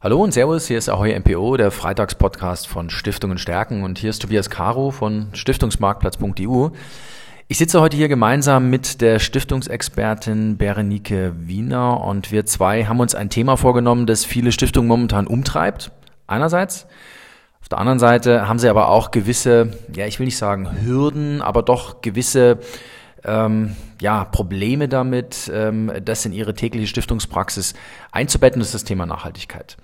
Hallo 0.00 0.22
und 0.22 0.32
Servus, 0.32 0.68
hier 0.68 0.78
ist 0.78 0.88
Ahoy 0.88 1.18
MPO, 1.18 1.56
der 1.56 1.72
Freitagspodcast 1.72 2.68
von 2.68 2.88
Stiftungen 2.88 3.36
stärken 3.36 3.82
und 3.82 3.98
hier 3.98 4.10
ist 4.10 4.22
Tobias 4.22 4.48
Caro 4.48 4.92
von 4.92 5.26
Stiftungsmarktplatz.eu. 5.32 6.68
Ich 7.48 7.58
sitze 7.58 7.80
heute 7.80 7.96
hier 7.96 8.06
gemeinsam 8.06 8.70
mit 8.70 9.00
der 9.00 9.18
Stiftungsexpertin 9.18 10.56
Berenike 10.56 11.32
Wiener 11.36 12.00
und 12.04 12.30
wir 12.30 12.46
zwei 12.46 12.84
haben 12.84 13.00
uns 13.00 13.16
ein 13.16 13.28
Thema 13.28 13.56
vorgenommen, 13.56 14.06
das 14.06 14.24
viele 14.24 14.52
Stiftungen 14.52 14.86
momentan 14.86 15.26
umtreibt. 15.26 15.90
Einerseits. 16.28 16.86
Auf 17.60 17.68
der 17.68 17.78
anderen 17.78 17.98
Seite 17.98 18.46
haben 18.46 18.60
sie 18.60 18.68
aber 18.68 18.90
auch 18.90 19.10
gewisse, 19.10 19.72
ja, 19.96 20.06
ich 20.06 20.20
will 20.20 20.26
nicht 20.26 20.38
sagen 20.38 20.80
Hürden, 20.80 21.42
aber 21.42 21.64
doch 21.64 22.02
gewisse 22.02 22.60
ähm, 23.28 23.76
ja, 24.00 24.24
Probleme 24.24 24.88
damit, 24.88 25.50
ähm, 25.52 25.92
das 26.04 26.24
in 26.24 26.32
ihre 26.32 26.54
tägliche 26.54 26.86
Stiftungspraxis 26.86 27.74
einzubetten, 28.12 28.60
ist 28.60 28.74
das 28.74 28.84
Thema 28.84 29.06
Nachhaltigkeit. 29.06 29.76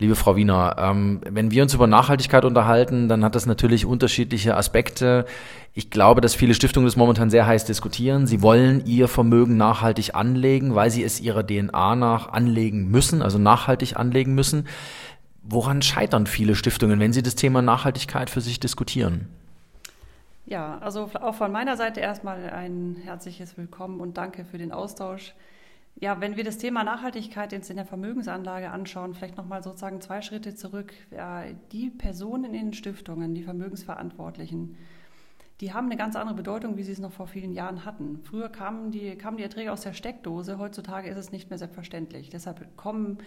Liebe 0.00 0.16
Frau 0.16 0.34
Wiener, 0.34 0.74
ähm, 0.78 1.20
wenn 1.28 1.52
wir 1.52 1.62
uns 1.62 1.72
über 1.72 1.86
Nachhaltigkeit 1.86 2.44
unterhalten, 2.44 3.08
dann 3.08 3.24
hat 3.24 3.36
das 3.36 3.46
natürlich 3.46 3.86
unterschiedliche 3.86 4.56
Aspekte. 4.56 5.24
Ich 5.72 5.88
glaube, 5.88 6.20
dass 6.20 6.34
viele 6.34 6.54
Stiftungen 6.54 6.86
das 6.86 6.96
momentan 6.96 7.30
sehr 7.30 7.46
heiß 7.46 7.64
diskutieren. 7.64 8.26
Sie 8.26 8.42
wollen 8.42 8.84
ihr 8.86 9.06
Vermögen 9.06 9.56
nachhaltig 9.56 10.16
anlegen, 10.16 10.74
weil 10.74 10.90
sie 10.90 11.04
es 11.04 11.20
ihrer 11.20 11.46
DNA 11.46 11.94
nach 11.94 12.32
anlegen 12.32 12.90
müssen, 12.90 13.22
also 13.22 13.38
nachhaltig 13.38 13.96
anlegen 13.96 14.34
müssen. 14.34 14.66
Woran 15.44 15.80
scheitern 15.80 16.26
viele 16.26 16.56
Stiftungen, 16.56 16.98
wenn 16.98 17.12
sie 17.12 17.22
das 17.22 17.36
Thema 17.36 17.62
Nachhaltigkeit 17.62 18.30
für 18.30 18.40
sich 18.40 18.58
diskutieren? 18.58 19.28
Ja, 20.46 20.78
also 20.78 21.10
auch 21.20 21.34
von 21.34 21.50
meiner 21.52 21.76
Seite 21.76 22.00
erstmal 22.00 22.50
ein 22.50 22.96
herzliches 23.02 23.56
Willkommen 23.56 24.00
und 24.00 24.18
danke 24.18 24.44
für 24.44 24.58
den 24.58 24.72
Austausch. 24.72 25.34
Ja, 25.96 26.20
wenn 26.20 26.36
wir 26.36 26.44
das 26.44 26.58
Thema 26.58 26.84
Nachhaltigkeit 26.84 27.52
in 27.54 27.76
der 27.76 27.86
Vermögensanlage 27.86 28.70
anschauen, 28.70 29.14
vielleicht 29.14 29.38
nochmal 29.38 29.62
sozusagen 29.62 30.02
zwei 30.02 30.20
Schritte 30.20 30.54
zurück. 30.54 30.92
Die 31.72 31.88
Personen 31.88 32.44
in 32.44 32.52
den 32.52 32.72
Stiftungen, 32.74 33.34
die 33.34 33.42
Vermögensverantwortlichen, 33.42 34.76
die 35.62 35.72
haben 35.72 35.86
eine 35.86 35.96
ganz 35.96 36.14
andere 36.14 36.34
Bedeutung, 36.36 36.76
wie 36.76 36.82
sie 36.82 36.92
es 36.92 36.98
noch 36.98 37.12
vor 37.12 37.26
vielen 37.26 37.52
Jahren 37.52 37.86
hatten. 37.86 38.20
Früher 38.24 38.50
kamen 38.50 38.90
die, 38.90 39.16
kamen 39.16 39.38
die 39.38 39.44
Erträge 39.44 39.72
aus 39.72 39.80
der 39.80 39.94
Steckdose, 39.94 40.58
heutzutage 40.58 41.08
ist 41.08 41.16
es 41.16 41.32
nicht 41.32 41.48
mehr 41.48 41.58
selbstverständlich. 41.58 42.28
Deshalb 42.28 42.76
kommen 42.76 43.18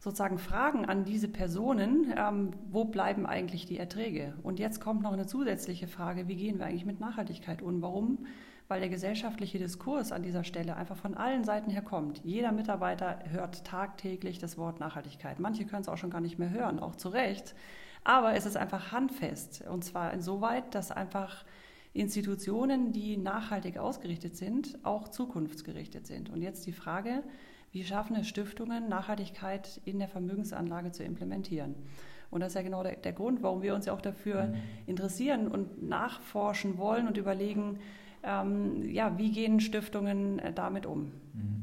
sozusagen 0.00 0.38
Fragen 0.38 0.86
an 0.86 1.04
diese 1.04 1.28
Personen, 1.28 2.12
ähm, 2.16 2.52
wo 2.70 2.86
bleiben 2.86 3.26
eigentlich 3.26 3.66
die 3.66 3.78
Erträge? 3.78 4.34
Und 4.42 4.58
jetzt 4.58 4.80
kommt 4.80 5.02
noch 5.02 5.12
eine 5.12 5.26
zusätzliche 5.26 5.86
Frage, 5.86 6.26
wie 6.26 6.36
gehen 6.36 6.58
wir 6.58 6.66
eigentlich 6.66 6.86
mit 6.86 7.00
Nachhaltigkeit 7.00 7.60
um? 7.60 7.82
Warum? 7.82 8.26
Weil 8.66 8.80
der 8.80 8.88
gesellschaftliche 8.88 9.58
Diskurs 9.58 10.10
an 10.10 10.22
dieser 10.22 10.42
Stelle 10.42 10.76
einfach 10.76 10.96
von 10.96 11.14
allen 11.14 11.44
Seiten 11.44 11.70
her 11.70 11.82
kommt. 11.82 12.22
Jeder 12.24 12.50
Mitarbeiter 12.50 13.18
hört 13.30 13.64
tagtäglich 13.64 14.38
das 14.38 14.56
Wort 14.56 14.80
Nachhaltigkeit. 14.80 15.38
Manche 15.38 15.66
können 15.66 15.82
es 15.82 15.88
auch 15.88 15.98
schon 15.98 16.10
gar 16.10 16.20
nicht 16.22 16.38
mehr 16.38 16.50
hören, 16.50 16.80
auch 16.80 16.96
zu 16.96 17.10
Recht. 17.10 17.54
Aber 18.02 18.34
es 18.34 18.46
ist 18.46 18.56
einfach 18.56 18.92
handfest. 18.92 19.64
Und 19.68 19.84
zwar 19.84 20.14
insoweit, 20.14 20.74
dass 20.74 20.90
einfach 20.92 21.44
Institutionen, 21.92 22.92
die 22.92 23.18
nachhaltig 23.18 23.76
ausgerichtet 23.76 24.36
sind, 24.36 24.78
auch 24.82 25.08
zukunftsgerichtet 25.08 26.06
sind. 26.06 26.30
Und 26.30 26.40
jetzt 26.40 26.64
die 26.64 26.72
Frage, 26.72 27.22
wie 27.72 27.84
schaffen 27.84 28.16
es 28.16 28.28
Stiftungen, 28.28 28.88
Nachhaltigkeit 28.88 29.80
in 29.84 29.98
der 29.98 30.08
Vermögensanlage 30.08 30.92
zu 30.92 31.04
implementieren? 31.04 31.74
Und 32.30 32.40
das 32.40 32.48
ist 32.48 32.54
ja 32.54 32.62
genau 32.62 32.82
der, 32.82 32.96
der 32.96 33.12
Grund, 33.12 33.42
warum 33.42 33.62
wir 33.62 33.74
uns 33.74 33.86
ja 33.86 33.92
auch 33.92 34.00
dafür 34.00 34.46
mhm. 34.46 34.54
interessieren 34.86 35.48
und 35.48 35.82
nachforschen 35.88 36.78
wollen 36.78 37.08
und 37.08 37.16
überlegen, 37.16 37.78
ähm, 38.22 38.88
ja, 38.88 39.16
wie 39.18 39.32
gehen 39.32 39.60
Stiftungen 39.60 40.38
äh, 40.38 40.52
damit 40.52 40.86
um? 40.86 41.12
Mhm. 41.32 41.62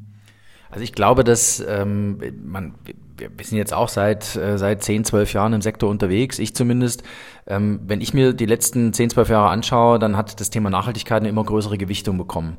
Also 0.70 0.84
ich 0.84 0.92
glaube, 0.92 1.24
dass 1.24 1.64
ähm, 1.66 2.20
man, 2.44 2.76
wir 3.18 3.30
sind 3.42 3.58
jetzt 3.58 3.74
auch 3.74 3.88
seit, 3.88 4.36
äh, 4.36 4.58
seit 4.58 4.84
10, 4.84 5.06
12 5.06 5.32
Jahren 5.34 5.54
im 5.54 5.62
Sektor 5.62 5.90
unterwegs, 5.90 6.40
ich 6.40 6.56
zumindest. 6.56 7.04
Ähm, 7.46 7.80
wenn 7.88 8.02
ich 8.02 8.14
mir 8.14 8.34
die 8.34 8.46
letzten 8.46 8.92
10, 8.92 9.12
12 9.12 9.30
Jahre 9.30 9.50
anschaue, 9.50 9.98
dann 9.98 10.18
hat 10.18 10.42
das 10.42 10.50
Thema 10.50 10.70
Nachhaltigkeit 10.70 11.22
eine 11.22 11.30
immer 11.30 11.46
größere 11.46 11.78
Gewichtung 11.78 12.18
bekommen. 12.18 12.58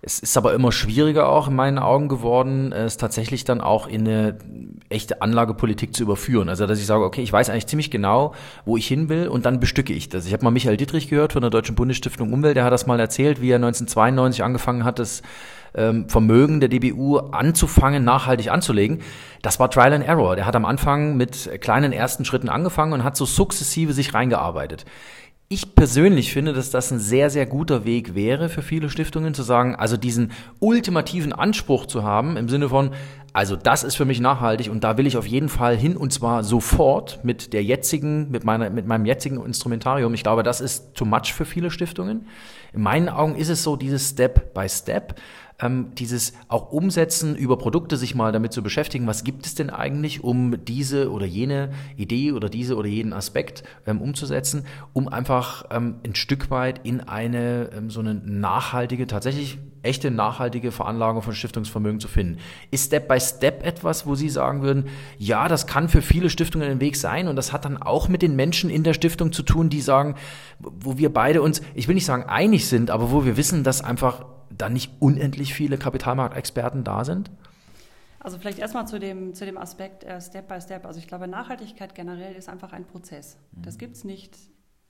Es 0.00 0.20
ist 0.20 0.36
aber 0.36 0.54
immer 0.54 0.70
schwieriger 0.70 1.28
auch 1.28 1.48
in 1.48 1.56
meinen 1.56 1.78
Augen 1.78 2.08
geworden, 2.08 2.72
es 2.72 2.96
tatsächlich 2.98 3.44
dann 3.44 3.60
auch 3.60 3.88
in 3.88 4.06
eine 4.06 4.38
echte 4.90 5.22
Anlagepolitik 5.22 5.94
zu 5.94 6.04
überführen. 6.04 6.48
Also 6.48 6.66
dass 6.66 6.78
ich 6.78 6.86
sage, 6.86 7.04
okay, 7.04 7.22
ich 7.22 7.32
weiß 7.32 7.50
eigentlich 7.50 7.66
ziemlich 7.66 7.90
genau, 7.90 8.34
wo 8.64 8.76
ich 8.76 8.86
hin 8.86 9.08
will 9.08 9.28
und 9.28 9.44
dann 9.44 9.58
bestücke 9.58 9.92
ich 9.92 10.08
das. 10.08 10.26
Ich 10.26 10.32
habe 10.32 10.44
mal 10.44 10.50
Michael 10.50 10.76
Dietrich 10.76 11.08
gehört 11.08 11.32
von 11.32 11.42
der 11.42 11.50
Deutschen 11.50 11.74
Bundesstiftung 11.74 12.32
Umwelt, 12.32 12.56
der 12.56 12.64
hat 12.64 12.72
das 12.72 12.86
mal 12.86 13.00
erzählt, 13.00 13.40
wie 13.40 13.50
er 13.50 13.56
1992 13.56 14.44
angefangen 14.44 14.84
hat, 14.84 14.98
das 14.98 15.22
ähm, 15.74 16.08
Vermögen 16.08 16.60
der 16.60 16.68
DBU 16.68 17.18
anzufangen, 17.18 18.04
nachhaltig 18.04 18.50
anzulegen. 18.50 19.00
Das 19.42 19.60
war 19.60 19.70
Trial 19.70 19.92
and 19.92 20.06
Error. 20.06 20.36
Der 20.36 20.46
hat 20.46 20.56
am 20.56 20.64
Anfang 20.64 21.16
mit 21.16 21.50
kleinen 21.60 21.92
ersten 21.92 22.24
Schritten 22.24 22.48
angefangen 22.48 22.92
und 22.92 23.04
hat 23.04 23.16
so 23.16 23.24
sukzessive 23.24 23.92
sich 23.92 24.14
reingearbeitet. 24.14 24.84
Ich 25.50 25.74
persönlich 25.74 26.30
finde, 26.30 26.52
dass 26.52 26.70
das 26.70 26.90
ein 26.92 26.98
sehr, 26.98 27.30
sehr 27.30 27.46
guter 27.46 27.86
Weg 27.86 28.14
wäre 28.14 28.50
für 28.50 28.60
viele 28.60 28.90
Stiftungen 28.90 29.32
zu 29.32 29.42
sagen, 29.42 29.76
also 29.76 29.96
diesen 29.96 30.32
ultimativen 30.60 31.32
Anspruch 31.32 31.86
zu 31.86 32.02
haben 32.02 32.36
im 32.36 32.50
Sinne 32.50 32.68
von, 32.68 32.90
also 33.32 33.56
das 33.56 33.82
ist 33.82 33.94
für 33.94 34.04
mich 34.04 34.20
nachhaltig 34.20 34.70
und 34.70 34.84
da 34.84 34.98
will 34.98 35.06
ich 35.06 35.16
auf 35.16 35.26
jeden 35.26 35.48
Fall 35.48 35.74
hin 35.74 35.96
und 35.96 36.12
zwar 36.12 36.44
sofort 36.44 37.24
mit 37.24 37.54
der 37.54 37.64
jetzigen, 37.64 38.30
mit 38.30 38.44
meiner, 38.44 38.68
mit 38.68 38.86
meinem 38.86 39.06
jetzigen 39.06 39.42
Instrumentarium. 39.42 40.12
Ich 40.12 40.22
glaube, 40.22 40.42
das 40.42 40.60
ist 40.60 40.92
too 40.92 41.06
much 41.06 41.32
für 41.32 41.46
viele 41.46 41.70
Stiftungen. 41.70 42.26
In 42.74 42.82
meinen 42.82 43.08
Augen 43.08 43.34
ist 43.34 43.48
es 43.48 43.62
so 43.62 43.76
dieses 43.76 44.10
Step 44.10 44.52
by 44.52 44.68
Step 44.68 45.18
ähm, 45.60 45.94
dieses 45.94 46.32
auch 46.48 46.70
umsetzen, 46.70 47.36
über 47.36 47.58
Produkte 47.58 47.96
sich 47.96 48.14
mal 48.14 48.32
damit 48.32 48.52
zu 48.52 48.62
beschäftigen, 48.62 49.06
was 49.06 49.24
gibt 49.24 49.46
es 49.46 49.54
denn 49.54 49.70
eigentlich, 49.70 50.22
um 50.22 50.64
diese 50.64 51.10
oder 51.10 51.26
jene 51.26 51.70
Idee 51.96 52.32
oder 52.32 52.48
diese 52.48 52.76
oder 52.76 52.88
jeden 52.88 53.12
Aspekt 53.12 53.62
ähm, 53.86 54.00
umzusetzen, 54.00 54.64
um 54.92 55.08
einfach 55.08 55.64
ähm, 55.70 55.96
ein 56.04 56.14
Stück 56.14 56.50
weit 56.50 56.80
in 56.84 57.00
eine 57.00 57.70
ähm, 57.76 57.90
so 57.90 58.00
eine 58.00 58.14
nachhaltige, 58.14 59.06
tatsächlich 59.06 59.58
echte 59.82 60.10
nachhaltige 60.10 60.72
Veranlagung 60.72 61.22
von 61.22 61.34
Stiftungsvermögen 61.34 62.00
zu 62.00 62.08
finden. 62.08 62.38
Ist 62.70 62.86
Step 62.86 63.08
by 63.08 63.20
Step 63.20 63.64
etwas, 63.64 64.06
wo 64.06 64.14
Sie 64.14 64.28
sagen 64.28 64.62
würden, 64.62 64.86
ja, 65.18 65.48
das 65.48 65.66
kann 65.66 65.88
für 65.88 66.02
viele 66.02 66.30
Stiftungen 66.30 66.68
ein 66.68 66.80
Weg 66.80 66.96
sein 66.96 67.28
und 67.28 67.36
das 67.36 67.52
hat 67.52 67.64
dann 67.64 67.76
auch 67.76 68.08
mit 68.08 68.22
den 68.22 68.36
Menschen 68.36 68.70
in 68.70 68.82
der 68.82 68.94
Stiftung 68.94 69.32
zu 69.32 69.42
tun, 69.42 69.70
die 69.70 69.80
sagen, 69.80 70.16
wo 70.58 70.98
wir 70.98 71.12
beide 71.12 71.42
uns, 71.42 71.62
ich 71.74 71.88
will 71.88 71.94
nicht 71.94 72.06
sagen 72.06 72.24
einig 72.24 72.66
sind, 72.66 72.90
aber 72.90 73.10
wo 73.10 73.24
wir 73.24 73.36
wissen, 73.36 73.64
dass 73.64 73.82
einfach 73.82 74.24
dann 74.58 74.72
nicht 74.72 74.92
unendlich 75.00 75.54
viele 75.54 75.78
Kapitalmarktexperten 75.78 76.84
da 76.84 77.04
sind? 77.04 77.30
Also 78.20 78.38
vielleicht 78.38 78.58
erstmal 78.58 78.86
zu 78.86 78.98
dem, 78.98 79.34
zu 79.34 79.44
dem 79.46 79.56
Aspekt 79.56 80.04
äh, 80.04 80.20
Step 80.20 80.48
by 80.48 80.60
Step. 80.60 80.86
Also 80.86 80.98
ich 80.98 81.06
glaube, 81.06 81.28
Nachhaltigkeit 81.28 81.94
generell 81.94 82.34
ist 82.34 82.48
einfach 82.48 82.72
ein 82.72 82.84
Prozess. 82.84 83.38
Mhm. 83.52 83.62
Das 83.62 83.78
gibt 83.78 83.96
es 83.96 84.04
nicht 84.04 84.36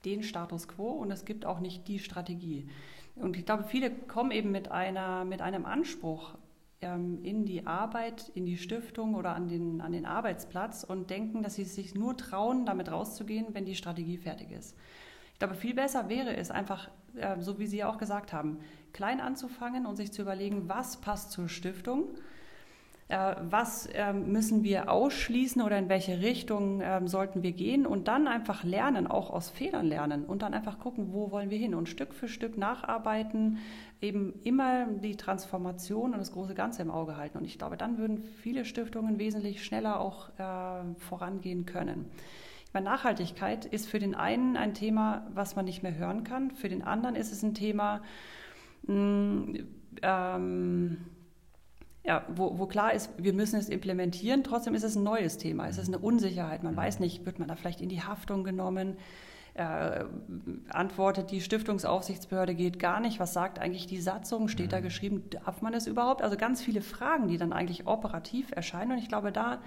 den 0.05 0.23
Status 0.23 0.67
quo 0.67 0.89
und 0.89 1.11
es 1.11 1.25
gibt 1.25 1.45
auch 1.45 1.59
nicht 1.59 1.87
die 1.87 1.99
Strategie. 1.99 2.69
Und 3.15 3.37
ich 3.37 3.45
glaube, 3.45 3.65
viele 3.65 3.91
kommen 3.91 4.31
eben 4.31 4.51
mit, 4.51 4.71
einer, 4.71 5.25
mit 5.25 5.41
einem 5.41 5.65
Anspruch 5.65 6.35
ähm, 6.81 7.19
in 7.23 7.45
die 7.45 7.67
Arbeit, 7.67 8.31
in 8.33 8.45
die 8.45 8.57
Stiftung 8.57 9.15
oder 9.15 9.35
an 9.35 9.47
den, 9.47 9.81
an 9.81 9.91
den 9.91 10.05
Arbeitsplatz 10.05 10.83
und 10.83 11.09
denken, 11.09 11.43
dass 11.43 11.55
sie 11.55 11.65
sich 11.65 11.95
nur 11.95 12.15
trauen, 12.15 12.65
damit 12.65 12.89
rauszugehen, 12.91 13.47
wenn 13.53 13.65
die 13.65 13.75
Strategie 13.75 14.17
fertig 14.17 14.51
ist. 14.51 14.75
Ich 15.39 15.47
glaube, 15.47 15.55
viel 15.55 15.73
besser 15.73 16.09
wäre 16.09 16.35
es 16.35 16.51
einfach, 16.51 16.89
äh, 17.15 17.39
so 17.39 17.59
wie 17.59 17.65
Sie 17.65 17.81
auch 17.85 17.97
gesagt 17.97 18.33
haben, 18.33 18.59
klein 18.91 19.21
anzufangen 19.21 19.85
und 19.85 19.95
sich 19.95 20.11
zu 20.11 20.21
überlegen, 20.21 20.67
was 20.67 20.97
passt 20.97 21.31
zur 21.31 21.47
Stiftung, 21.47 22.09
äh, 23.07 23.35
was 23.49 23.85
äh, 23.85 24.11
müssen 24.11 24.65
wir 24.65 24.91
ausschließen 24.91 25.61
oder 25.61 25.77
in 25.77 25.87
welche 25.87 26.19
Richtung 26.19 26.81
äh, 26.81 26.99
sollten 27.07 27.41
wir 27.41 27.53
gehen 27.53 27.85
und 27.85 28.09
dann 28.09 28.27
einfach 28.27 28.65
lernen, 28.65 29.07
auch 29.07 29.29
aus 29.29 29.49
Fehlern 29.49 29.85
lernen 29.85 30.25
und 30.25 30.41
dann 30.41 30.53
einfach 30.53 30.77
gucken, 30.77 31.13
wo 31.13 31.31
wollen 31.31 31.49
wir 31.49 31.57
hin 31.57 31.73
und 31.73 31.87
Stück 31.87 32.13
für 32.13 32.27
Stück 32.27 32.57
nacharbeiten, 32.57 33.59
eben 34.01 34.33
immer 34.43 34.87
die 34.87 35.15
Transformation 35.15 36.11
und 36.11 36.19
das 36.19 36.33
große 36.33 36.53
Ganze 36.53 36.81
im 36.81 36.91
Auge 36.91 37.15
halten. 37.15 37.37
Und 37.37 37.45
ich 37.45 37.57
glaube, 37.57 37.77
dann 37.77 37.97
würden 37.97 38.25
viele 38.41 38.65
Stiftungen 38.65 39.19
wesentlich 39.19 39.63
schneller 39.63 40.01
auch 40.01 40.27
äh, 40.37 40.83
vorangehen 40.97 41.65
können. 41.65 42.07
Weil 42.71 42.83
Nachhaltigkeit 42.83 43.65
ist 43.65 43.87
für 43.87 43.99
den 43.99 44.15
einen 44.15 44.55
ein 44.55 44.73
Thema, 44.73 45.25
was 45.33 45.55
man 45.55 45.65
nicht 45.65 45.81
mehr 45.81 45.95
hören 45.95 46.23
kann. 46.23 46.51
Für 46.51 46.69
den 46.69 46.83
anderen 46.83 47.15
ist 47.15 47.31
es 47.31 47.41
ein 47.41 47.55
Thema, 47.55 48.01
mh, 48.83 48.93
mm, 48.93 49.55
ähm, 50.01 50.97
ja, 52.03 52.25
wo, 52.29 52.57
wo, 52.57 52.65
klar 52.65 52.93
ist, 52.93 53.11
wir 53.17 53.33
müssen 53.33 53.59
es 53.59 53.69
implementieren. 53.69 54.43
Trotzdem 54.43 54.73
ist 54.73 54.83
es 54.83 54.95
ein 54.95 55.03
neues 55.03 55.37
Thema. 55.37 55.67
Es 55.67 55.77
ist 55.77 55.87
eine 55.87 55.99
Unsicherheit. 55.99 56.63
Man 56.63 56.75
weiß 56.75 56.99
nicht, 56.99 57.25
wird 57.25 57.39
man 57.39 57.47
da 57.47 57.55
vielleicht 57.55 57.81
in 57.81 57.89
die 57.89 58.01
Haftung 58.01 58.43
genommen? 58.43 58.97
Äh, 59.55 60.05
antwortet 60.69 61.31
die 61.31 61.41
Stiftungsaufsichtsbehörde 61.41 62.55
geht 62.55 62.79
gar 62.79 62.99
nicht. 62.99 63.19
Was 63.19 63.33
sagt 63.33 63.59
eigentlich 63.59 63.87
die 63.87 63.99
Satzung? 63.99 64.47
Steht 64.47 64.71
da 64.71 64.79
geschrieben, 64.79 65.29
darf 65.29 65.61
man 65.61 65.73
es 65.73 65.85
überhaupt? 65.85 66.21
Also 66.21 66.37
ganz 66.37 66.61
viele 66.61 66.81
Fragen, 66.81 67.27
die 67.27 67.37
dann 67.37 67.51
eigentlich 67.51 67.85
operativ 67.85 68.51
erscheinen. 68.51 68.93
Und 68.93 68.99
ich 68.99 69.09
glaube, 69.09 69.31
da 69.31 69.59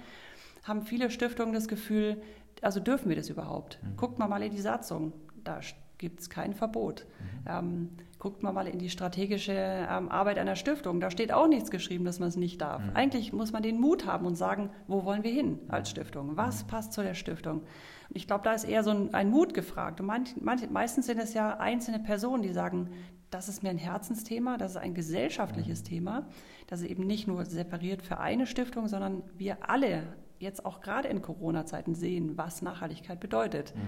haben 0.63 0.83
viele 0.83 1.11
Stiftungen 1.11 1.53
das 1.53 1.67
Gefühl, 1.67 2.21
also 2.61 2.79
dürfen 2.79 3.09
wir 3.09 3.15
das 3.15 3.29
überhaupt? 3.29 3.79
Mhm. 3.81 3.97
Guckt 3.97 4.19
mal 4.19 4.27
mal 4.27 4.41
in 4.43 4.51
die 4.51 4.61
Satzung. 4.61 5.13
Da 5.43 5.59
gibt 5.97 6.19
es 6.19 6.29
kein 6.29 6.53
Verbot. 6.53 7.05
Mhm. 7.05 7.47
Ähm, 7.47 7.89
guckt 8.19 8.41
man 8.41 8.53
mal 8.53 8.67
in 8.67 8.79
die 8.79 8.89
strategische 8.89 9.53
ähm, 9.53 10.09
Arbeit 10.09 10.37
einer 10.37 10.55
Stiftung. 10.55 10.99
Da 10.99 11.11
steht 11.11 11.33
auch 11.33 11.47
nichts 11.47 11.71
geschrieben, 11.71 12.05
dass 12.05 12.19
man 12.19 12.29
es 12.29 12.37
nicht 12.37 12.61
darf. 12.61 12.81
Mhm. 12.81 12.91
Eigentlich 12.93 13.33
muss 13.33 13.51
man 13.51 13.63
den 13.63 13.79
Mut 13.79 14.05
haben 14.05 14.25
und 14.25 14.35
sagen, 14.35 14.69
wo 14.87 15.03
wollen 15.03 15.23
wir 15.23 15.31
hin 15.31 15.59
als 15.67 15.89
Stiftung? 15.89 16.37
Was 16.37 16.63
mhm. 16.63 16.67
passt 16.67 16.93
zu 16.93 17.03
der 17.03 17.15
Stiftung? 17.15 17.59
Und 17.59 18.15
ich 18.15 18.27
glaube, 18.27 18.43
da 18.43 18.53
ist 18.53 18.63
eher 18.63 18.83
so 18.83 18.91
ein, 18.91 19.13
ein 19.13 19.29
Mut 19.29 19.53
gefragt. 19.53 19.99
Und 19.99 20.07
manch, 20.07 20.35
manch, 20.39 20.69
meistens 20.69 21.05
sind 21.05 21.19
es 21.19 21.33
ja 21.33 21.57
einzelne 21.57 21.99
Personen, 21.99 22.43
die 22.43 22.53
sagen, 22.53 22.89
das 23.29 23.49
ist 23.49 23.63
mir 23.63 23.69
ein 23.69 23.77
Herzensthema, 23.77 24.57
das 24.57 24.71
ist 24.71 24.77
ein 24.77 24.93
gesellschaftliches 24.93 25.81
mhm. 25.81 25.85
Thema. 25.85 26.27
Das 26.67 26.81
ist 26.81 26.89
eben 26.89 27.05
nicht 27.05 27.27
nur 27.27 27.45
separiert 27.45 28.01
für 28.01 28.19
eine 28.19 28.45
Stiftung, 28.45 28.87
sondern 28.87 29.23
wir 29.37 29.69
alle 29.69 30.03
jetzt 30.43 30.65
auch 30.65 30.81
gerade 30.81 31.07
in 31.07 31.21
Corona-Zeiten 31.21 31.95
sehen, 31.95 32.37
was 32.37 32.61
Nachhaltigkeit 32.61 33.19
bedeutet. 33.19 33.73
Mhm. 33.75 33.81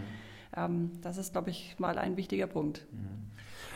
Ähm, 0.56 0.92
das 1.02 1.18
ist, 1.18 1.34
glaube 1.34 1.52
ich, 1.52 1.78
mal 1.80 1.98
ein 1.98 2.18
wichtiger 2.18 2.48
Punkt. 2.48 2.88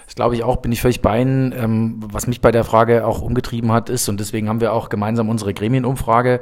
Das 0.09 0.15
glaube 0.15 0.33
ich 0.33 0.43
auch, 0.43 0.55
bin 0.55 0.71
ich 0.71 0.81
völlig 0.81 1.03
bei 1.03 1.21
Ihnen. 1.21 1.53
Ähm, 1.55 1.99
was 2.11 2.25
mich 2.25 2.41
bei 2.41 2.49
der 2.49 2.63
Frage 2.63 3.05
auch 3.05 3.21
umgetrieben 3.21 3.71
hat, 3.71 3.91
ist, 3.91 4.09
und 4.09 4.19
deswegen 4.19 4.49
haben 4.49 4.59
wir 4.59 4.73
auch 4.73 4.89
gemeinsam 4.89 5.29
unsere 5.29 5.53
Gremienumfrage 5.53 6.39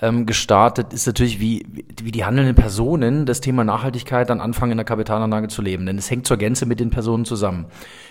ähm, 0.00 0.26
gestartet, 0.26 0.92
ist 0.92 1.06
natürlich, 1.06 1.38
wie, 1.38 1.64
wie 2.02 2.10
die 2.10 2.24
handelnden 2.24 2.56
Personen 2.56 3.24
das 3.24 3.40
Thema 3.40 3.62
Nachhaltigkeit 3.62 4.28
dann 4.28 4.40
anfangen, 4.40 4.72
in 4.72 4.78
der 4.78 4.84
Kapitalanlage 4.84 5.46
zu 5.46 5.62
leben. 5.62 5.86
Denn 5.86 5.96
es 5.96 6.10
hängt 6.10 6.26
zur 6.26 6.38
Gänze 6.38 6.66
mit 6.66 6.80
den 6.80 6.90
Personen 6.90 7.24
zusammen. 7.24 7.66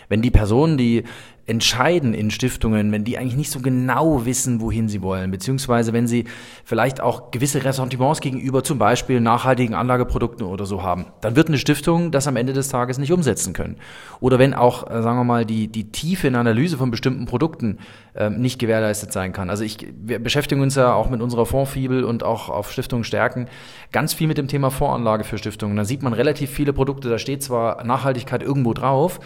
Wenn 0.07 0.21
die 0.21 0.31
Personen, 0.31 0.77
die 0.77 1.03
entscheiden 1.45 2.13
in 2.13 2.31
Stiftungen, 2.31 2.91
wenn 2.91 3.03
die 3.03 3.17
eigentlich 3.17 3.35
nicht 3.35 3.51
so 3.51 3.59
genau 3.59 4.25
wissen, 4.25 4.61
wohin 4.61 4.87
sie 4.87 5.01
wollen, 5.01 5.29
beziehungsweise 5.29 5.91
wenn 5.91 6.07
sie 6.07 6.23
vielleicht 6.63 7.01
auch 7.01 7.31
gewisse 7.31 7.65
Ressentiments 7.65 8.21
gegenüber 8.21 8.63
zum 8.63 8.77
Beispiel 8.77 9.19
nachhaltigen 9.19 9.75
Anlageprodukten 9.75 10.45
oder 10.45 10.65
so 10.65 10.83
haben, 10.83 11.07
dann 11.19 11.35
wird 11.35 11.49
eine 11.49 11.57
Stiftung 11.57 12.11
das 12.11 12.27
am 12.27 12.37
Ende 12.37 12.53
des 12.53 12.69
Tages 12.69 12.97
nicht 12.97 13.11
umsetzen 13.11 13.51
können. 13.51 13.75
Oder 14.21 14.39
wenn 14.39 14.53
auch, 14.53 14.89
sagen 15.01 15.17
wir 15.17 15.23
mal, 15.23 15.45
die, 15.45 15.67
die 15.67 15.91
Tiefe 15.91 16.27
in 16.27 16.35
Analyse 16.35 16.77
von 16.77 16.91
bestimmten 16.91 17.25
Produkten 17.25 17.79
äh, 18.13 18.29
nicht 18.29 18.59
gewährleistet 18.59 19.11
sein 19.11 19.33
kann. 19.33 19.49
Also 19.49 19.63
ich, 19.63 19.87
wir 19.95 20.19
beschäftigen 20.19 20.61
uns 20.61 20.75
ja 20.75 20.93
auch 20.93 21.09
mit 21.09 21.21
unserer 21.21 21.45
Fondsfibel 21.45 22.03
und 22.03 22.23
auch 22.23 22.49
auf 22.49 22.71
Stiftungen 22.71 23.03
stärken 23.03 23.47
ganz 23.91 24.13
viel 24.13 24.27
mit 24.27 24.37
dem 24.37 24.47
Thema 24.47 24.69
Voranlage 24.69 25.23
für 25.23 25.37
Stiftungen. 25.37 25.75
Da 25.77 25.85
sieht 25.85 26.03
man 26.03 26.13
relativ 26.13 26.49
viele 26.49 26.73
Produkte, 26.73 27.09
da 27.09 27.17
steht 27.17 27.41
zwar 27.43 27.83
Nachhaltigkeit 27.83 28.43
irgendwo 28.43 28.73
drauf, 28.73 29.19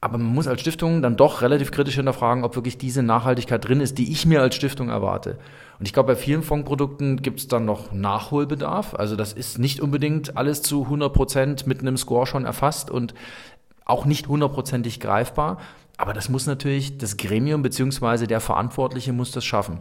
aber 0.00 0.18
man 0.18 0.32
muss 0.32 0.46
als 0.46 0.60
Stiftung 0.60 1.02
dann 1.02 1.16
doch 1.16 1.42
relativ 1.42 1.72
kritisch 1.72 1.96
hinterfragen, 1.96 2.44
ob 2.44 2.54
wirklich 2.54 2.78
diese 2.78 3.02
Nachhaltigkeit 3.02 3.66
drin 3.66 3.80
ist, 3.80 3.98
die 3.98 4.12
ich 4.12 4.26
mir 4.26 4.40
als 4.40 4.54
Stiftung 4.54 4.90
erwarte. 4.90 5.38
Und 5.78 5.86
ich 5.86 5.92
glaube, 5.92 6.12
bei 6.12 6.16
vielen 6.16 6.42
Fondprodukten 6.42 7.22
gibt 7.22 7.40
es 7.40 7.48
dann 7.48 7.64
noch 7.64 7.92
Nachholbedarf. 7.92 8.94
Also 8.94 9.16
das 9.16 9.32
ist 9.32 9.58
nicht 9.58 9.80
unbedingt 9.80 10.36
alles 10.36 10.62
zu 10.62 10.84
100 10.84 11.12
Prozent 11.12 11.66
mit 11.66 11.80
einem 11.80 11.96
Score 11.96 12.26
schon 12.26 12.44
erfasst 12.44 12.90
und 12.90 13.14
auch 13.88 14.04
nicht 14.04 14.28
hundertprozentig 14.28 15.00
greifbar. 15.00 15.58
Aber 15.96 16.12
das 16.12 16.28
muss 16.28 16.46
natürlich 16.46 16.96
das 16.98 17.16
Gremium 17.16 17.62
beziehungsweise 17.62 18.28
der 18.28 18.40
Verantwortliche 18.40 19.12
muss 19.12 19.32
das 19.32 19.44
schaffen. 19.44 19.80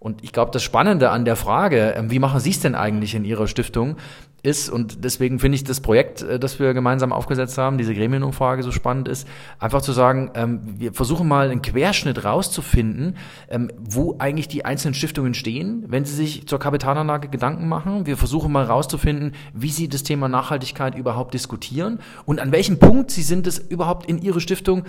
Und 0.00 0.24
ich 0.24 0.32
glaube, 0.32 0.50
das 0.52 0.62
Spannende 0.62 1.10
an 1.10 1.26
der 1.26 1.36
Frage, 1.36 1.94
ähm, 1.96 2.10
wie 2.10 2.20
machen 2.20 2.40
Sie 2.40 2.50
es 2.50 2.60
denn 2.60 2.74
eigentlich 2.74 3.14
in 3.14 3.24
Ihrer 3.24 3.48
Stiftung, 3.48 3.96
ist, 4.42 4.70
und 4.70 5.04
deswegen 5.04 5.38
finde 5.38 5.56
ich 5.56 5.64
das 5.64 5.80
Projekt, 5.80 6.22
äh, 6.22 6.38
das 6.38 6.58
wir 6.58 6.74
gemeinsam 6.74 7.12
aufgesetzt 7.12 7.58
haben, 7.58 7.78
diese 7.78 7.94
Gremienumfrage 7.94 8.62
so 8.62 8.70
spannend 8.70 9.08
ist, 9.08 9.26
einfach 9.58 9.82
zu 9.82 9.92
sagen, 9.92 10.30
ähm, 10.34 10.60
wir 10.78 10.92
versuchen 10.92 11.26
mal 11.26 11.50
einen 11.50 11.62
Querschnitt 11.62 12.24
rauszufinden, 12.24 13.16
ähm, 13.48 13.70
wo 13.78 14.16
eigentlich 14.18 14.48
die 14.48 14.64
einzelnen 14.64 14.94
Stiftungen 14.94 15.34
stehen, 15.34 15.84
wenn 15.88 16.04
sie 16.04 16.14
sich 16.14 16.46
zur 16.46 16.58
Kapitalanlage 16.58 17.28
Gedanken 17.28 17.68
machen. 17.68 18.06
Wir 18.06 18.16
versuchen 18.16 18.52
mal 18.52 18.64
rauszufinden, 18.64 19.32
wie 19.52 19.70
sie 19.70 19.88
das 19.88 20.02
Thema 20.02 20.28
Nachhaltigkeit 20.28 20.96
überhaupt 20.96 21.34
diskutieren 21.34 21.98
und 22.24 22.40
an 22.40 22.52
welchem 22.52 22.78
Punkt 22.78 23.10
sie 23.10 23.22
sind 23.22 23.46
es 23.46 23.58
überhaupt 23.58 24.06
in 24.06 24.18
ihre 24.18 24.40
Stiftung 24.40 24.84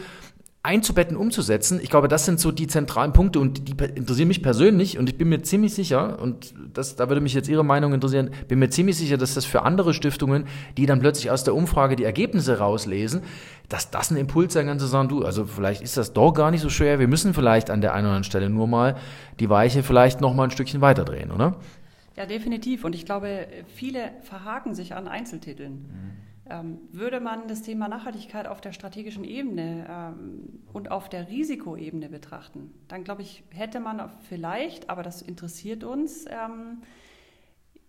einzubetten, 0.61 1.15
umzusetzen. 1.15 1.79
Ich 1.81 1.89
glaube, 1.89 2.09
das 2.09 2.25
sind 2.25 2.39
so 2.39 2.51
die 2.51 2.67
zentralen 2.67 3.13
Punkte 3.13 3.39
und 3.39 3.69
die 3.69 3.75
interessieren 3.95 4.27
mich 4.27 4.43
persönlich 4.43 4.97
und 4.97 5.09
ich 5.09 5.17
bin 5.17 5.29
mir 5.29 5.41
ziemlich 5.41 5.73
sicher, 5.73 6.19
und 6.19 6.53
das, 6.73 6.97
da 6.97 7.07
würde 7.07 7.21
mich 7.21 7.33
jetzt 7.33 7.47
Ihre 7.47 7.63
Meinung 7.63 7.93
interessieren, 7.93 8.31
bin 8.49 8.59
mir 8.59 8.69
ziemlich 8.69 8.97
sicher, 8.97 9.17
dass 9.17 9.35
das 9.35 9.45
für 9.45 9.61
andere 9.63 9.93
Stiftungen, 9.93 10.45
die 10.75 10.85
dann 10.85 10.99
plötzlich 10.99 11.31
aus 11.31 11.45
der 11.45 11.55
Umfrage 11.55 11.95
die 11.95 12.03
Ergebnisse 12.03 12.57
rauslesen, 12.57 13.21
dass 13.69 13.89
das 13.89 14.11
ein 14.11 14.17
Impuls 14.17 14.51
sein 14.51 14.67
kann 14.67 14.79
zu 14.79 14.87
sagen, 14.87 15.07
du, 15.07 15.23
also 15.23 15.45
vielleicht 15.45 15.81
ist 15.81 15.95
das 15.95 16.11
doch 16.11 16.33
gar 16.33 16.51
nicht 16.51 16.61
so 16.61 16.69
schwer, 16.69 16.99
wir 16.99 17.07
müssen 17.07 17.33
vielleicht 17.33 17.69
an 17.69 17.79
der 17.79 17.93
einen 17.93 18.07
oder 18.07 18.15
anderen 18.15 18.23
Stelle 18.25 18.49
nur 18.49 18.67
mal 18.67 18.97
die 19.39 19.49
Weiche 19.49 19.81
vielleicht 19.81 20.19
noch 20.19 20.33
mal 20.33 20.45
ein 20.45 20.51
Stückchen 20.51 20.81
weiterdrehen, 20.81 21.31
oder? 21.31 21.55
Ja, 22.17 22.25
definitiv. 22.25 22.83
Und 22.83 22.95
ich 22.95 23.05
glaube, 23.05 23.47
viele 23.73 24.11
verhaken 24.23 24.75
sich 24.75 24.93
an 24.93 25.07
Einzeltiteln. 25.07 25.71
Mhm. 25.71 26.28
Ähm, 26.49 26.79
würde 26.91 27.19
man 27.19 27.47
das 27.47 27.61
Thema 27.61 27.87
Nachhaltigkeit 27.87 28.47
auf 28.47 28.59
der 28.59 28.71
strategischen 28.71 29.23
Ebene 29.23 29.85
ähm, 29.87 30.63
und 30.73 30.89
auf 30.89 31.07
der 31.07 31.29
Risikoebene 31.29 32.09
betrachten, 32.09 32.73
dann 32.87 33.03
glaube 33.03 33.21
ich, 33.21 33.43
hätte 33.51 33.79
man 33.79 34.09
vielleicht, 34.27 34.89
aber 34.89 35.03
das 35.03 35.21
interessiert 35.21 35.83
uns, 35.83 36.25
ähm, 36.27 36.81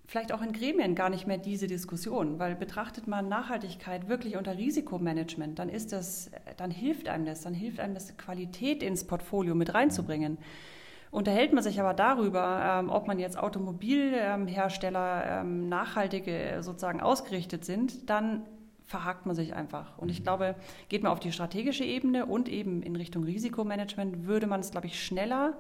vielleicht 0.05 0.33
auch 0.33 0.43
in 0.43 0.53
Gremien 0.53 0.95
gar 0.95 1.09
nicht 1.09 1.27
mehr 1.27 1.39
diese 1.39 1.69
Diskussion, 1.69 2.39
weil 2.39 2.55
betrachtet 2.55 3.07
man 3.07 3.29
Nachhaltigkeit 3.29 4.09
wirklich 4.09 4.37
unter 4.37 4.59
Risikomanagement, 4.59 5.59
dann 5.59 5.69
ist 5.69 5.93
das, 5.93 6.31
dann 6.57 6.71
hilft 6.71 7.09
einem 7.09 7.25
das, 7.25 7.43
dann 7.43 7.55
hilft 7.55 7.81
einem 7.81 7.95
das, 7.95 8.17
Qualität 8.19 8.83
ins 8.83 9.07
Portfolio 9.07 9.55
mit 9.55 9.73
reinzubringen. 9.73 10.37
Unterhält 11.11 11.53
man 11.53 11.65
sich 11.65 11.81
aber 11.81 11.93
darüber, 11.93 12.85
ob 12.89 13.09
man 13.09 13.19
jetzt 13.19 13.37
Automobilhersteller 13.37 15.43
nachhaltige 15.45 16.59
sozusagen 16.61 17.01
ausgerichtet 17.01 17.65
sind, 17.65 18.09
dann 18.09 18.43
verhakt 18.85 19.27
man 19.27 19.35
sich 19.35 19.55
einfach. 19.55 19.99
Und 19.99 20.09
ich 20.09 20.21
mhm. 20.21 20.25
glaube, 20.25 20.55
geht 20.89 21.03
man 21.03 21.11
auf 21.11 21.21
die 21.21 21.33
strategische 21.33 21.85
Ebene 21.85 22.27
und 22.27 22.49
eben 22.49 22.83
in 22.83 22.95
Richtung 22.95 23.25
Risikomanagement, 23.25 24.27
würde 24.27 24.47
man 24.47 24.61
es, 24.61 24.71
glaube 24.71 24.87
ich, 24.87 25.05
schneller 25.05 25.55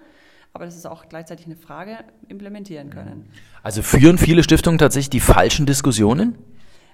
aber 0.53 0.65
das 0.65 0.77
ist 0.77 0.87
auch 0.87 1.09
gleichzeitig 1.09 1.47
eine 1.47 1.57
Frage, 1.57 1.99
implementieren 2.29 2.89
mhm. 2.89 2.93
können. 2.93 3.31
Also 3.63 3.83
führen 3.83 4.19
viele 4.19 4.43
Stiftungen 4.43 4.79
tatsächlich 4.79 5.11
die 5.11 5.21
falschen 5.21 5.67
Diskussionen? 5.67 6.39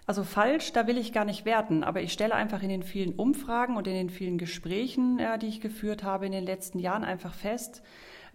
Also 0.06 0.22
falsch, 0.22 0.72
da 0.72 0.86
will 0.86 0.98
ich 0.98 1.12
gar 1.12 1.24
nicht 1.24 1.44
werten, 1.44 1.82
aber 1.82 2.00
ich 2.00 2.12
stelle 2.12 2.34
einfach 2.34 2.62
in 2.62 2.68
den 2.68 2.84
vielen 2.84 3.14
Umfragen 3.14 3.76
und 3.76 3.88
in 3.88 3.94
den 3.94 4.10
vielen 4.10 4.38
Gesprächen, 4.38 5.18
äh, 5.18 5.36
die 5.38 5.48
ich 5.48 5.60
geführt 5.60 6.04
habe 6.04 6.26
in 6.26 6.32
den 6.32 6.44
letzten 6.44 6.78
Jahren, 6.78 7.02
einfach 7.02 7.34
fest, 7.34 7.82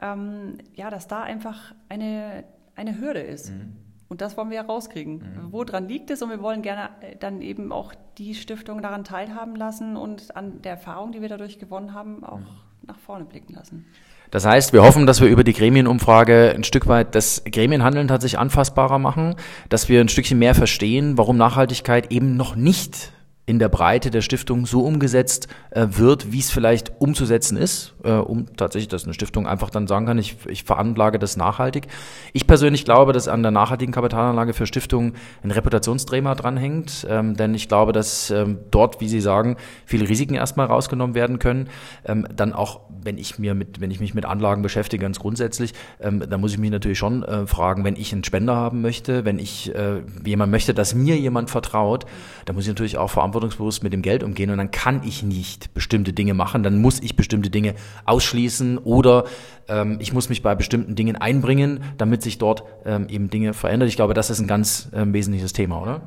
ähm, 0.01 0.57
ja, 0.75 0.89
dass 0.89 1.07
da 1.07 1.23
einfach 1.23 1.73
eine, 1.87 2.43
eine 2.75 2.99
Hürde 2.99 3.21
ist. 3.21 3.51
Mhm. 3.51 3.77
Und 4.09 4.19
das 4.19 4.35
wollen 4.35 4.49
wir 4.49 4.57
ja 4.57 4.63
rauskriegen. 4.63 5.19
Mhm. 5.19 5.51
Woran 5.53 5.87
liegt 5.87 6.11
es? 6.11 6.21
Und 6.21 6.31
wir 6.31 6.41
wollen 6.41 6.61
gerne 6.61 6.89
äh, 6.99 7.15
dann 7.15 7.41
eben 7.41 7.71
auch 7.71 7.93
die 8.17 8.35
Stiftung 8.35 8.81
daran 8.81 9.05
teilhaben 9.05 9.55
lassen 9.55 9.95
und 9.95 10.35
an 10.35 10.61
der 10.61 10.73
Erfahrung, 10.73 11.13
die 11.13 11.21
wir 11.21 11.29
dadurch 11.29 11.59
gewonnen 11.59 11.93
haben, 11.93 12.25
auch 12.25 12.39
mhm. 12.39 12.47
Nach 12.87 12.99
vorne 12.99 13.25
blicken 13.25 13.53
lassen. 13.53 13.85
Das 14.31 14.45
heißt, 14.45 14.71
wir 14.71 14.81
hoffen, 14.81 15.05
dass 15.05 15.19
wir 15.19 15.27
über 15.27 15.43
die 15.43 15.53
Gremienumfrage 15.53 16.53
ein 16.55 16.63
Stück 16.63 16.87
weit 16.87 17.15
das 17.15 17.43
Gremienhandeln 17.43 18.07
tatsächlich 18.07 18.39
anfassbarer 18.39 18.97
machen, 18.97 19.35
dass 19.67 19.89
wir 19.89 19.99
ein 19.99 20.07
Stückchen 20.07 20.39
mehr 20.39 20.55
verstehen, 20.55 21.17
warum 21.17 21.35
Nachhaltigkeit 21.35 22.11
eben 22.11 22.37
noch 22.37 22.55
nicht 22.55 23.11
in 23.47 23.57
der 23.57 23.69
Breite 23.69 24.11
der 24.11 24.21
Stiftung 24.21 24.65
so 24.65 24.81
umgesetzt 24.81 25.47
äh, 25.71 25.87
wird, 25.89 26.31
wie 26.31 26.39
es 26.39 26.51
vielleicht 26.51 27.01
umzusetzen 27.01 27.57
ist, 27.57 27.95
äh, 28.03 28.11
um 28.11 28.45
tatsächlich, 28.55 28.87
dass 28.87 29.03
eine 29.03 29.13
Stiftung 29.13 29.47
einfach 29.47 29.71
dann 29.71 29.87
sagen 29.87 30.05
kann, 30.05 30.19
ich, 30.19 30.37
ich 30.47 30.63
veranlage 30.63 31.17
das 31.17 31.37
nachhaltig. 31.37 31.87
Ich 32.33 32.45
persönlich 32.45 32.85
glaube, 32.85 33.13
dass 33.13 33.27
an 33.27 33.41
der 33.41 33.51
nachhaltigen 33.51 33.93
Kapitalanlage 33.93 34.53
für 34.53 34.67
Stiftungen 34.67 35.15
ein 35.43 35.49
Reputationsdrama 35.49 36.35
dranhängt, 36.35 37.05
ähm, 37.09 37.35
denn 37.35 37.55
ich 37.55 37.67
glaube, 37.67 37.93
dass 37.93 38.29
ähm, 38.29 38.59
dort, 38.69 39.01
wie 39.01 39.09
Sie 39.09 39.19
sagen, 39.19 39.57
viele 39.85 40.07
Risiken 40.07 40.35
erstmal 40.35 40.67
rausgenommen 40.67 41.15
werden 41.15 41.39
können. 41.39 41.67
Ähm, 42.05 42.27
dann 42.33 42.53
auch, 42.53 42.81
wenn 43.03 43.17
ich 43.17 43.39
mir 43.39 43.55
mit, 43.55 43.81
wenn 43.81 43.89
ich 43.89 43.99
mich 43.99 44.13
mit 44.13 44.25
Anlagen 44.25 44.61
beschäftige, 44.61 45.01
ganz 45.01 45.19
grundsätzlich, 45.19 45.73
ähm, 45.99 46.23
dann 46.29 46.39
muss 46.41 46.53
ich 46.53 46.59
mich 46.59 46.71
natürlich 46.71 46.99
schon 46.99 47.23
äh, 47.23 47.47
fragen, 47.47 47.83
wenn 47.83 47.95
ich 47.95 48.13
einen 48.13 48.23
Spender 48.23 48.55
haben 48.55 48.81
möchte, 48.81 49.25
wenn 49.25 49.39
ich 49.39 49.73
äh, 49.75 50.03
jemand 50.23 50.51
möchte, 50.51 50.75
dass 50.75 50.93
mir 50.93 51.17
jemand 51.17 51.49
vertraut, 51.49 52.05
dann 52.45 52.55
muss 52.55 52.65
ich 52.65 52.69
natürlich 52.69 52.97
auch 52.97 53.09
verantwortlich 53.09 53.30
verantwortungsbewusst 53.31 53.83
mit 53.83 53.93
dem 53.93 54.01
Geld 54.01 54.23
umgehen 54.23 54.49
und 54.49 54.57
dann 54.57 54.71
kann 54.71 55.01
ich 55.03 55.23
nicht 55.23 55.73
bestimmte 55.73 56.13
Dinge 56.13 56.33
machen, 56.33 56.63
dann 56.63 56.81
muss 56.81 56.99
ich 56.99 57.15
bestimmte 57.15 57.49
Dinge 57.49 57.75
ausschließen 58.05 58.77
oder 58.77 59.25
ähm, 59.67 59.97
ich 59.99 60.13
muss 60.13 60.29
mich 60.29 60.41
bei 60.41 60.55
bestimmten 60.55 60.95
Dingen 60.95 61.15
einbringen, 61.15 61.83
damit 61.97 62.21
sich 62.21 62.37
dort 62.37 62.63
ähm, 62.85 63.07
eben 63.09 63.29
Dinge 63.29 63.53
verändern. 63.53 63.87
Ich 63.87 63.95
glaube, 63.95 64.13
das 64.13 64.29
ist 64.29 64.39
ein 64.39 64.47
ganz 64.47 64.89
ähm, 64.93 65.13
wesentliches 65.13 65.53
Thema, 65.53 65.81
oder? 65.81 66.01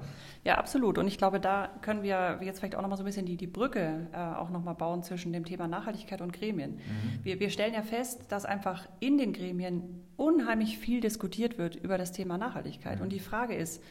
Ja, 0.45 0.57
absolut. 0.57 0.99
Und 0.99 1.07
ich 1.07 1.17
glaube, 1.17 1.41
da 1.41 1.71
können 1.81 2.03
wir 2.03 2.39
jetzt 2.43 2.59
vielleicht 2.59 2.77
auch 2.77 2.83
nochmal 2.83 2.99
so 2.99 3.03
ein 3.03 3.07
bisschen 3.07 3.25
die, 3.25 3.39
die 3.39 3.47
Brücke 3.47 4.09
äh, 4.13 4.19
auch 4.19 4.51
nochmal 4.51 4.75
bauen 4.75 5.03
zwischen 5.03 5.33
dem 5.33 5.47
Thema 5.47 5.67
Nachhaltigkeit 5.67 6.21
und 6.21 6.35
Gremien. 6.35 6.73
Mhm. 6.73 7.25
Wir, 7.25 7.41
wir 7.41 7.49
stellen 7.49 7.73
ja 7.73 7.81
fest, 7.81 8.27
dass 8.29 8.45
einfach 8.45 8.87
in 9.01 9.17
den 9.17 9.33
Gremien 9.33 10.03
unheimlich 10.17 10.77
viel 10.77 11.01
diskutiert 11.01 11.57
wird 11.57 11.77
über 11.77 11.97
das 11.97 12.13
Thema 12.13 12.37
Nachhaltigkeit. 12.37 12.99
Mhm. 12.99 13.05
Und 13.05 13.13
die 13.13 13.21
Frage 13.21 13.55
ist, 13.55 13.83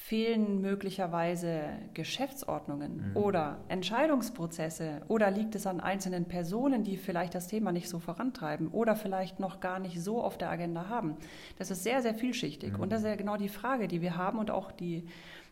Fehlen 0.00 0.60
möglicherweise 0.60 1.60
Geschäftsordnungen 1.92 3.10
mhm. 3.10 3.16
oder 3.16 3.58
Entscheidungsprozesse 3.68 5.02
oder 5.08 5.28
liegt 5.30 5.56
es 5.56 5.66
an 5.66 5.80
einzelnen 5.80 6.26
Personen, 6.26 6.84
die 6.84 6.96
vielleicht 6.96 7.34
das 7.34 7.48
Thema 7.48 7.72
nicht 7.72 7.88
so 7.88 7.98
vorantreiben 7.98 8.68
oder 8.68 8.94
vielleicht 8.94 9.40
noch 9.40 9.58
gar 9.58 9.80
nicht 9.80 10.00
so 10.00 10.22
auf 10.22 10.38
der 10.38 10.50
Agenda 10.50 10.88
haben? 10.88 11.16
Das 11.58 11.72
ist 11.72 11.82
sehr, 11.82 12.00
sehr 12.00 12.14
vielschichtig 12.14 12.74
mhm. 12.74 12.80
und 12.80 12.92
das 12.92 13.00
ist 13.00 13.08
ja 13.08 13.16
genau 13.16 13.36
die 13.36 13.48
Frage, 13.48 13.88
die 13.88 14.00
wir 14.00 14.16
haben 14.16 14.38
und 14.38 14.52
auch 14.52 14.70
die, 14.70 15.04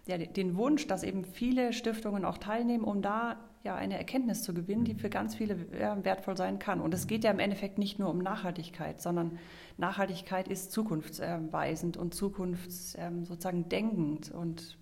ja, 0.06 0.18
den 0.18 0.56
Wunsch, 0.56 0.86
dass 0.86 1.02
eben 1.02 1.24
viele 1.24 1.72
Stiftungen 1.72 2.24
auch 2.24 2.38
teilnehmen, 2.38 2.84
um 2.84 3.02
da 3.02 3.36
ja 3.64 3.74
eine 3.74 3.98
Erkenntnis 3.98 4.42
zu 4.42 4.54
gewinnen, 4.54 4.84
die 4.84 4.94
für 4.94 5.10
ganz 5.10 5.34
viele 5.34 5.70
wertvoll 6.04 6.36
sein 6.36 6.58
kann. 6.58 6.80
Und 6.80 6.94
es 6.94 7.06
geht 7.06 7.24
ja 7.24 7.30
im 7.30 7.40
Endeffekt 7.40 7.78
nicht 7.78 7.98
nur 7.98 8.08
um 8.10 8.18
Nachhaltigkeit, 8.18 9.02
sondern 9.02 9.38
Nachhaltigkeit 9.76 10.48
ist 10.48 10.70
zukunftsweisend 10.72 11.96
und 11.96 12.14
zukunfts 12.14 12.96
ähm, 12.98 13.24
sozusagen 13.24 13.68
denkend 13.68 14.30
und 14.30 14.78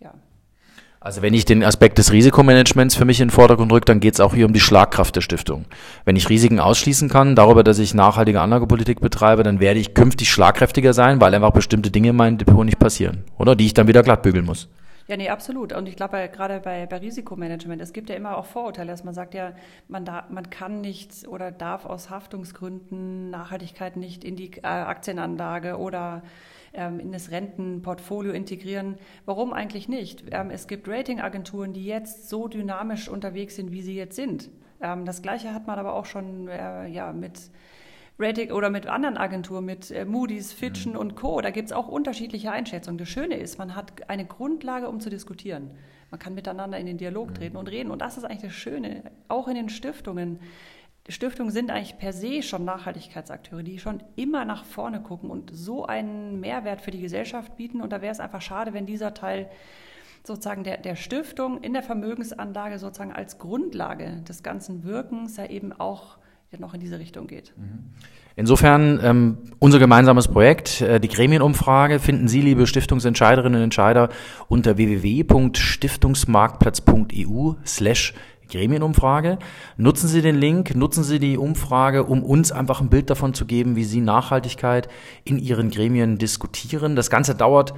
ja. 0.00 0.14
Also 1.04 1.20
wenn 1.20 1.34
ich 1.34 1.44
den 1.44 1.64
Aspekt 1.64 1.98
des 1.98 2.12
Risikomanagements 2.12 2.94
für 2.94 3.04
mich 3.04 3.20
in 3.20 3.26
den 3.26 3.34
Vordergrund 3.34 3.72
rücke, 3.72 3.86
dann 3.86 3.98
geht 3.98 4.14
es 4.14 4.20
auch 4.20 4.34
hier 4.34 4.46
um 4.46 4.52
die 4.52 4.60
Schlagkraft 4.60 5.16
der 5.16 5.20
Stiftung. 5.20 5.64
Wenn 6.04 6.14
ich 6.14 6.28
Risiken 6.28 6.60
ausschließen 6.60 7.08
kann, 7.08 7.34
darüber, 7.34 7.64
dass 7.64 7.80
ich 7.80 7.92
nachhaltige 7.92 8.40
Anlagepolitik 8.40 9.00
betreibe, 9.00 9.42
dann 9.42 9.58
werde 9.58 9.80
ich 9.80 9.94
künftig 9.94 10.30
schlagkräftiger 10.30 10.92
sein, 10.92 11.20
weil 11.20 11.34
einfach 11.34 11.50
bestimmte 11.50 11.90
Dinge 11.90 12.10
in 12.10 12.16
meinem 12.16 12.38
Depot 12.38 12.64
nicht 12.64 12.78
passieren, 12.78 13.24
oder? 13.36 13.56
Die 13.56 13.66
ich 13.66 13.74
dann 13.74 13.88
wieder 13.88 14.04
glattbügeln 14.04 14.44
muss. 14.44 14.68
Ja, 15.08 15.16
nee, 15.16 15.28
absolut. 15.28 15.72
Und 15.72 15.88
ich 15.88 15.96
glaube, 15.96 16.30
gerade 16.32 16.60
bei, 16.60 16.86
bei 16.86 16.98
Risikomanagement, 16.98 17.82
es 17.82 17.92
gibt 17.92 18.08
ja 18.08 18.14
immer 18.14 18.38
auch 18.38 18.46
Vorurteile, 18.46 18.92
dass 18.92 19.02
man 19.02 19.12
sagt 19.12 19.34
ja, 19.34 19.54
man, 19.88 20.04
da, 20.04 20.26
man 20.30 20.50
kann 20.50 20.80
nicht 20.80 21.26
oder 21.26 21.50
darf 21.50 21.84
aus 21.84 22.10
Haftungsgründen 22.10 23.28
Nachhaltigkeit 23.30 23.96
nicht 23.96 24.22
in 24.22 24.36
die 24.36 24.52
äh, 24.58 24.66
Aktienanlage 24.66 25.78
oder 25.78 26.22
ähm, 26.74 27.00
in 27.00 27.12
das 27.12 27.30
Rentenportfolio 27.30 28.32
integrieren. 28.32 28.96
Warum 29.24 29.52
eigentlich 29.52 29.88
nicht? 29.88 30.24
Ähm, 30.30 30.50
es 30.50 30.66
gibt 30.66 30.88
Ratingagenturen, 30.88 31.72
die 31.72 31.84
jetzt 31.84 32.28
so 32.28 32.48
dynamisch 32.48 33.08
unterwegs 33.08 33.56
sind, 33.56 33.72
wie 33.72 33.82
sie 33.82 33.94
jetzt 33.94 34.16
sind. 34.16 34.50
Ähm, 34.80 35.04
das 35.04 35.22
Gleiche 35.22 35.54
hat 35.54 35.66
man 35.66 35.78
aber 35.78 35.94
auch 35.94 36.06
schon 36.06 36.48
äh, 36.48 36.88
ja, 36.88 37.12
mit 37.12 37.50
Rating 38.18 38.52
oder 38.52 38.70
mit 38.70 38.86
anderen 38.86 39.16
Agenturen, 39.16 39.64
mit 39.64 39.90
äh, 39.90 40.04
Moody's, 40.04 40.52
Fitchen 40.52 40.92
mhm. 40.92 40.98
und 40.98 41.16
Co. 41.16 41.40
Da 41.40 41.50
gibt 41.50 41.66
es 41.66 41.72
auch 41.72 41.88
unterschiedliche 41.88 42.52
Einschätzungen. 42.52 42.98
Das 42.98 43.08
Schöne 43.08 43.36
ist, 43.36 43.58
man 43.58 43.74
hat 43.74 44.08
eine 44.08 44.24
Grundlage, 44.24 44.88
um 44.88 45.00
zu 45.00 45.10
diskutieren. 45.10 45.70
Man 46.10 46.18
kann 46.18 46.34
miteinander 46.34 46.78
in 46.78 46.86
den 46.86 46.98
Dialog 46.98 47.30
mhm. 47.30 47.34
treten 47.34 47.56
und 47.56 47.70
reden. 47.70 47.90
Und 47.90 48.02
das 48.02 48.18
ist 48.18 48.24
eigentlich 48.24 48.42
das 48.42 48.52
Schöne, 48.52 49.10
auch 49.28 49.48
in 49.48 49.54
den 49.54 49.68
Stiftungen. 49.68 50.40
Stiftungen 51.08 51.50
sind 51.50 51.70
eigentlich 51.70 51.98
per 51.98 52.12
se 52.12 52.42
schon 52.42 52.64
Nachhaltigkeitsakteure, 52.64 53.62
die 53.62 53.78
schon 53.78 54.02
immer 54.14 54.44
nach 54.44 54.64
vorne 54.64 55.00
gucken 55.00 55.30
und 55.30 55.50
so 55.52 55.84
einen 55.84 56.38
Mehrwert 56.38 56.80
für 56.80 56.92
die 56.92 57.00
Gesellschaft 57.00 57.56
bieten. 57.56 57.80
Und 57.80 57.92
da 57.92 58.02
wäre 58.02 58.12
es 58.12 58.20
einfach 58.20 58.40
schade, 58.40 58.72
wenn 58.72 58.86
dieser 58.86 59.12
Teil 59.12 59.50
sozusagen 60.24 60.62
der, 60.62 60.76
der 60.76 60.94
Stiftung 60.94 61.60
in 61.62 61.72
der 61.72 61.82
Vermögensanlage 61.82 62.78
sozusagen 62.78 63.12
als 63.12 63.38
Grundlage 63.38 64.22
des 64.28 64.44
ganzen 64.44 64.84
Wirkens 64.84 65.36
ja 65.36 65.46
eben 65.46 65.72
auch 65.72 66.18
noch 66.58 66.74
in 66.74 66.80
diese 66.80 66.98
Richtung 66.98 67.26
geht. 67.26 67.54
Mhm. 67.56 67.94
Insofern 68.34 68.98
ähm, 69.02 69.36
unser 69.58 69.78
gemeinsames 69.78 70.28
Projekt, 70.28 70.80
äh, 70.80 70.98
die 71.00 71.08
Gremienumfrage, 71.08 71.98
finden 71.98 72.28
Sie, 72.28 72.40
liebe 72.40 72.66
Stiftungsentscheiderinnen 72.66 73.58
und 73.58 73.64
Entscheider, 73.64 74.08
unter 74.48 74.78
www.stiftungsmarktplatz.eu 74.78 77.52
slash 77.66 78.14
Gremienumfrage. 78.52 79.38
Nutzen 79.76 80.08
Sie 80.08 80.22
den 80.22 80.36
Link, 80.36 80.76
nutzen 80.76 81.02
Sie 81.02 81.18
die 81.18 81.36
Umfrage, 81.36 82.04
um 82.04 82.22
uns 82.22 82.52
einfach 82.52 82.80
ein 82.80 82.90
Bild 82.90 83.10
davon 83.10 83.34
zu 83.34 83.46
geben, 83.46 83.74
wie 83.74 83.84
Sie 83.84 84.00
Nachhaltigkeit 84.00 84.88
in 85.24 85.38
Ihren 85.38 85.70
Gremien 85.70 86.18
diskutieren. 86.18 86.94
Das 86.94 87.10
Ganze 87.10 87.34
dauert 87.34 87.74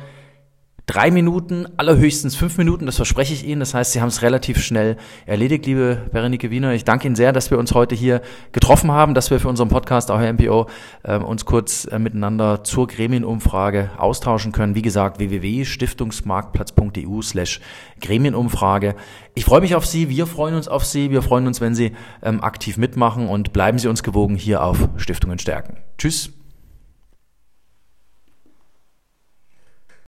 drei 0.86 1.10
Minuten, 1.10 1.66
allerhöchstens 1.78 2.36
fünf 2.36 2.58
Minuten, 2.58 2.84
das 2.86 2.96
verspreche 2.96 3.32
ich 3.32 3.46
Ihnen. 3.46 3.60
Das 3.60 3.74
heißt, 3.74 3.92
Sie 3.92 4.00
haben 4.00 4.08
es 4.08 4.22
relativ 4.22 4.62
schnell 4.62 4.96
erledigt, 5.24 5.66
liebe 5.66 6.10
Berenike 6.12 6.50
Wiener. 6.50 6.74
Ich 6.74 6.84
danke 6.84 7.06
Ihnen 7.06 7.16
sehr, 7.16 7.32
dass 7.32 7.50
wir 7.50 7.58
uns 7.58 7.72
heute 7.72 7.94
hier 7.94 8.20
getroffen 8.52 8.92
haben, 8.92 9.14
dass 9.14 9.30
wir 9.30 9.40
für 9.40 9.48
unseren 9.48 9.68
Podcast, 9.68 10.10
auch 10.10 10.20
Herr 10.20 10.30
MPO, 10.32 10.66
äh, 11.02 11.16
uns 11.16 11.46
kurz 11.46 11.86
äh, 11.86 11.98
miteinander 11.98 12.64
zur 12.64 12.86
Gremienumfrage 12.86 13.92
austauschen 13.96 14.52
können. 14.52 14.74
Wie 14.74 14.82
gesagt, 14.82 15.18
www.stiftungsmarktplatz.eu 15.18 17.22
slash 17.22 17.60
Gremienumfrage. 18.00 18.94
Ich 19.34 19.46
freue 19.46 19.62
mich 19.62 19.74
auf 19.74 19.86
Sie, 19.86 20.10
wir 20.10 20.26
freuen 20.26 20.54
uns 20.54 20.68
auf 20.68 20.84
Sie, 20.84 21.10
wir 21.10 21.22
freuen 21.22 21.46
uns, 21.46 21.62
wenn 21.62 21.74
Sie 21.74 21.92
ähm, 22.22 22.42
aktiv 22.42 22.76
mitmachen 22.76 23.28
und 23.28 23.54
bleiben 23.54 23.78
Sie 23.78 23.88
uns 23.88 24.02
gewogen 24.02 24.36
hier 24.36 24.62
auf 24.62 24.90
Stiftungen 24.96 25.38
stärken. 25.38 25.78
Tschüss. 25.96 26.43